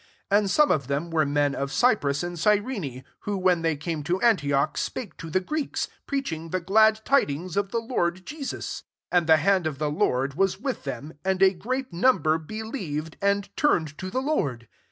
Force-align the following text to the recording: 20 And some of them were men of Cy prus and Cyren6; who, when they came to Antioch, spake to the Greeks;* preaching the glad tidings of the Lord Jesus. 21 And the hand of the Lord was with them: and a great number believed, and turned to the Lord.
20 0.31 0.39
And 0.39 0.49
some 0.49 0.71
of 0.71 0.87
them 0.87 1.11
were 1.11 1.27
men 1.27 1.53
of 1.53 1.71
Cy 1.71 1.93
prus 1.93 2.23
and 2.23 2.35
Cyren6; 2.35 3.03
who, 3.19 3.37
when 3.37 3.61
they 3.61 3.75
came 3.75 4.01
to 4.05 4.19
Antioch, 4.21 4.75
spake 4.79 5.15
to 5.17 5.29
the 5.29 5.39
Greeks;* 5.39 5.89
preaching 6.07 6.49
the 6.49 6.59
glad 6.59 7.01
tidings 7.05 7.55
of 7.55 7.69
the 7.69 7.77
Lord 7.77 8.25
Jesus. 8.25 8.81
21 9.11 9.19
And 9.21 9.27
the 9.29 9.37
hand 9.37 9.67
of 9.67 9.77
the 9.77 9.91
Lord 9.91 10.33
was 10.33 10.59
with 10.59 10.85
them: 10.85 11.13
and 11.23 11.43
a 11.43 11.53
great 11.53 11.93
number 11.93 12.39
believed, 12.39 13.15
and 13.21 13.55
turned 13.55 13.95
to 13.99 14.09
the 14.09 14.23
Lord. 14.23 14.67